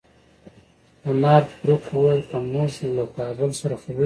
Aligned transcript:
خو 1.01 1.11
نارت 1.21 1.49
بروک 1.61 1.83
وویل 1.93 2.21
که 2.29 2.37
موږ 2.53 2.71
له 2.95 3.03
کابل 3.15 3.49
سره 3.59 3.75
خبرې 3.81 3.93
کوو. 3.95 3.99